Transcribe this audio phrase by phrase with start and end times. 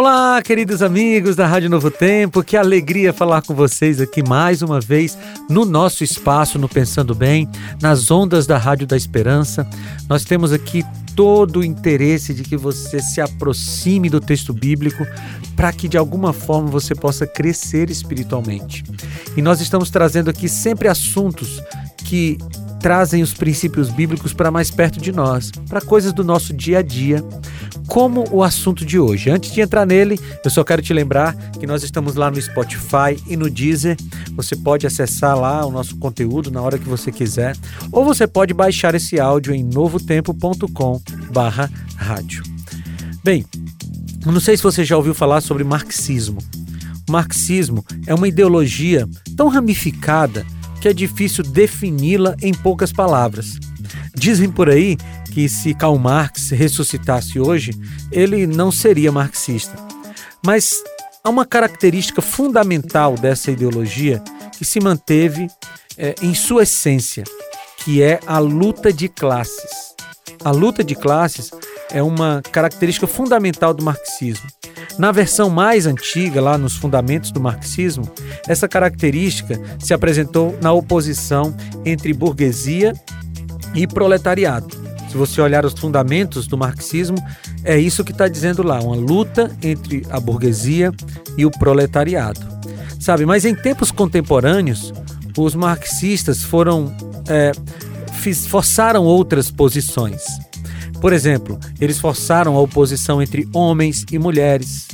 [0.00, 4.80] Olá, queridos amigos da Rádio Novo Tempo, que alegria falar com vocês aqui mais uma
[4.80, 5.18] vez
[5.50, 7.48] no nosso espaço, no Pensando Bem,
[7.82, 9.68] nas ondas da Rádio da Esperança.
[10.08, 10.84] Nós temos aqui
[11.16, 15.04] todo o interesse de que você se aproxime do texto bíblico
[15.56, 18.84] para que de alguma forma você possa crescer espiritualmente.
[19.36, 21.60] E nós estamos trazendo aqui sempre assuntos
[21.96, 22.38] que
[22.78, 26.82] trazem os princípios bíblicos para mais perto de nós, para coisas do nosso dia a
[26.82, 27.24] dia,
[27.88, 29.30] como o assunto de hoje.
[29.30, 33.18] Antes de entrar nele, eu só quero te lembrar que nós estamos lá no Spotify
[33.26, 33.96] e no Deezer.
[34.36, 37.56] Você pode acessar lá o nosso conteúdo na hora que você quiser,
[37.90, 42.42] ou você pode baixar esse áudio em novotempo.com/rádio.
[43.24, 43.46] Bem,
[44.24, 46.38] não sei se você já ouviu falar sobre marxismo.
[47.08, 50.46] O marxismo é uma ideologia tão ramificada
[50.80, 53.58] que é difícil defini-la em poucas palavras.
[54.14, 54.98] Dizem por aí
[55.30, 57.72] que se Karl Marx ressuscitasse hoje,
[58.10, 59.76] ele não seria marxista.
[60.44, 60.72] Mas
[61.22, 64.22] há uma característica fundamental dessa ideologia
[64.56, 65.48] que se manteve
[65.96, 67.24] é, em sua essência,
[67.84, 69.94] que é a luta de classes.
[70.44, 71.50] A luta de classes
[71.90, 74.46] é uma característica fundamental do marxismo.
[74.98, 78.10] Na versão mais antiga, lá nos fundamentos do marxismo,
[78.48, 82.92] essa característica se apresentou na oposição entre burguesia
[83.74, 84.77] e proletariado.
[85.08, 87.16] Se você olhar os fundamentos do marxismo,
[87.64, 90.92] é isso que está dizendo lá, uma luta entre a burguesia
[91.36, 92.40] e o proletariado.
[93.00, 94.92] Sabe, mas em tempos contemporâneos,
[95.36, 96.94] os marxistas foram
[97.28, 97.52] é,
[98.48, 100.22] forçaram outras posições.
[101.00, 104.88] Por exemplo, eles forçaram a oposição entre homens e mulheres,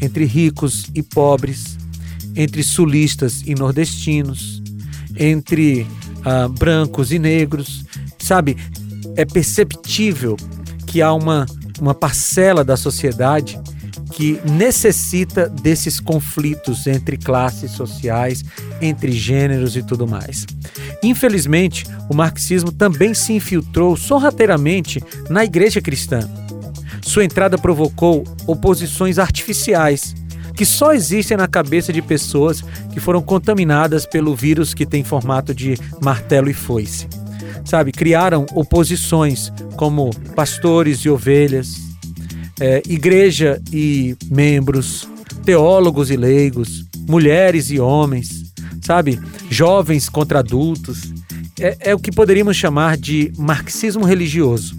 [0.00, 1.78] entre ricos e pobres,
[2.34, 4.62] entre sulistas e nordestinos,
[5.16, 7.84] entre uh, brancos e negros.
[8.18, 8.56] Sabe,
[9.16, 10.36] é perceptível
[10.86, 11.46] que há uma,
[11.80, 13.58] uma parcela da sociedade
[14.12, 18.44] que necessita desses conflitos entre classes sociais,
[18.80, 20.46] entre gêneros e tudo mais.
[21.02, 26.20] Infelizmente, o marxismo também se infiltrou sorrateiramente na igreja cristã.
[27.02, 30.14] Sua entrada provocou oposições artificiais,
[30.54, 32.62] que só existem na cabeça de pessoas
[32.92, 37.06] que foram contaminadas pelo vírus que tem formato de martelo e foice.
[37.66, 41.74] Sabe, criaram oposições como pastores e ovelhas,
[42.60, 45.06] é, igreja e membros,
[45.44, 49.20] teólogos e leigos, mulheres e homens, sabe?
[49.50, 51.12] Jovens contra adultos.
[51.60, 54.78] É, é o que poderíamos chamar de marxismo religioso.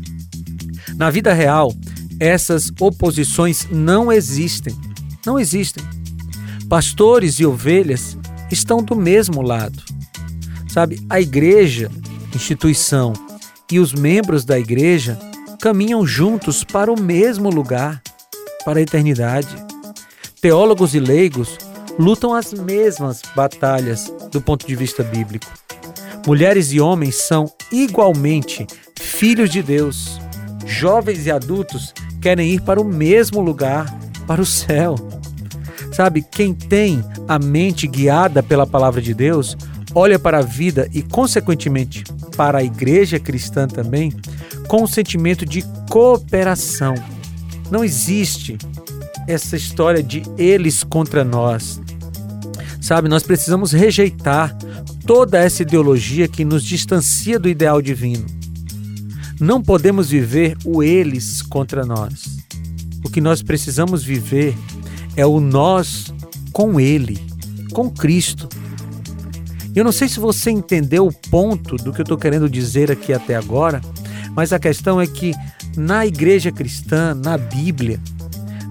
[0.96, 1.74] Na vida real,
[2.20, 4.76] essas oposições não existem.
[5.26, 5.84] Não existem.
[6.70, 8.18] Pastores e ovelhas
[8.52, 9.82] estão do mesmo lado.
[10.68, 11.90] Sabe, a igreja,
[12.38, 13.12] instituição,
[13.70, 15.20] e os membros da igreja
[15.60, 18.02] caminham juntos para o mesmo lugar,
[18.64, 19.54] para a eternidade.
[20.40, 21.58] Teólogos e leigos
[22.00, 25.52] lutam as mesmas batalhas do ponto de vista bíblico.
[26.26, 28.68] Mulheres e homens são igualmente
[29.00, 30.22] filhos de Deus.
[30.66, 33.92] Jovens e adultos querem ir para o mesmo lugar,
[34.28, 34.96] para o céu.
[35.92, 39.58] Sabe, quem tem a mente guiada pela palavra de Deus,
[39.96, 42.04] olha para a vida e, consequentemente,
[42.38, 44.14] para a igreja cristã também,
[44.68, 46.94] com um sentimento de cooperação.
[47.72, 48.58] Não existe
[49.28, 51.82] essa história de eles contra nós.
[52.80, 54.56] Sabe, nós precisamos rejeitar
[55.06, 58.26] toda essa ideologia que nos distancia do ideal divino.
[59.40, 62.38] Não podemos viver o eles contra nós.
[63.04, 64.56] O que nós precisamos viver
[65.16, 66.14] é o nós
[66.54, 67.20] com Ele,
[67.72, 68.48] com Cristo.
[69.78, 73.14] Eu não sei se você entendeu o ponto do que eu estou querendo dizer aqui
[73.14, 73.80] até agora,
[74.32, 75.36] mas a questão é que
[75.78, 78.00] na igreja cristã, na Bíblia,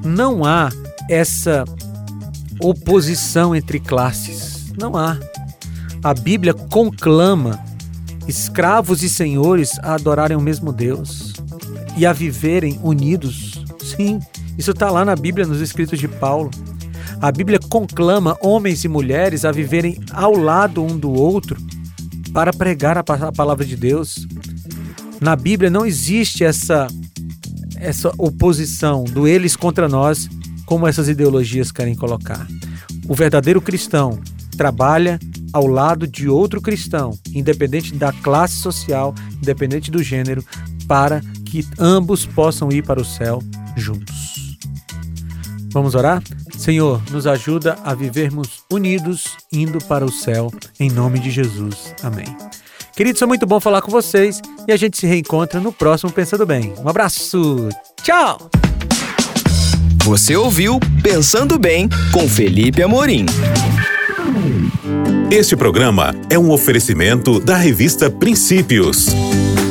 [0.05, 0.69] não há
[1.09, 1.65] essa
[2.61, 4.73] oposição entre classes.
[4.77, 5.17] Não há.
[6.03, 7.65] A Bíblia conclama
[8.27, 11.35] escravos e senhores a adorarem o mesmo Deus
[11.97, 13.65] e a viverem unidos.
[13.79, 14.19] Sim,
[14.59, 16.51] isso está lá na Bíblia, nos escritos de Paulo.
[17.21, 21.57] A Bíblia conclama homens e mulheres a viverem ao lado um do outro
[22.33, 24.27] para pregar a palavra de Deus.
[25.21, 26.87] Na Bíblia não existe essa
[27.79, 30.29] essa oposição do eles contra nós,
[30.65, 32.47] como essas ideologias querem colocar.
[33.07, 34.19] O verdadeiro cristão
[34.57, 35.19] trabalha
[35.53, 40.45] ao lado de outro cristão, independente da classe social, independente do gênero,
[40.89, 43.43] para que ambos possam ir para o céu
[43.77, 44.59] juntos.
[45.73, 46.23] Vamos orar?
[46.57, 51.95] Senhor, nos ajuda a vivermos unidos, indo para o céu, em nome de Jesus.
[52.03, 52.27] Amém.
[52.95, 56.47] Queridos, foi muito bom falar com vocês e a gente se reencontra no próximo Pensando
[56.47, 56.73] Bem.
[56.83, 57.69] Um abraço,
[58.03, 58.51] tchau!
[60.05, 63.27] Você ouviu Pensando Bem com Felipe Amorim.
[65.31, 69.07] Este programa é um oferecimento da revista Princípios.